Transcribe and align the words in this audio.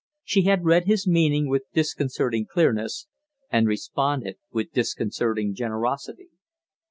She 0.23 0.45
had 0.45 0.65
read 0.65 0.85
his 0.87 1.05
meaning 1.05 1.47
with 1.47 1.65
disconcerting 1.75 2.47
clearness, 2.51 3.05
and 3.51 3.67
responded 3.67 4.37
with 4.51 4.71
disconcerting 4.73 5.53
generosity. 5.53 6.29